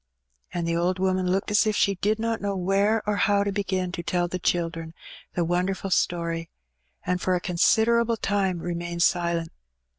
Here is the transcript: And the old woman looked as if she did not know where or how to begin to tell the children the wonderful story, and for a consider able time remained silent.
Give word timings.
And 0.51 0.67
the 0.67 0.75
old 0.75 0.97
woman 0.97 1.29
looked 1.31 1.51
as 1.51 1.67
if 1.67 1.75
she 1.75 1.93
did 1.93 2.17
not 2.17 2.41
know 2.41 2.55
where 2.57 3.07
or 3.07 3.17
how 3.17 3.43
to 3.43 3.51
begin 3.51 3.91
to 3.91 4.01
tell 4.01 4.27
the 4.27 4.39
children 4.39 4.95
the 5.35 5.45
wonderful 5.45 5.91
story, 5.91 6.49
and 7.05 7.21
for 7.21 7.35
a 7.35 7.39
consider 7.39 7.99
able 8.01 8.17
time 8.17 8.57
remained 8.61 9.03
silent. 9.03 9.51